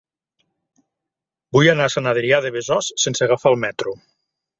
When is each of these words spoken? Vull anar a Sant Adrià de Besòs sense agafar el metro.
Vull 1.57 1.69
anar 1.73 1.85
a 1.89 1.91
Sant 1.95 2.09
Adrià 2.13 2.39
de 2.45 2.51
Besòs 2.57 2.89
sense 3.05 3.27
agafar 3.27 3.53
el 3.53 3.59
metro. 3.67 3.95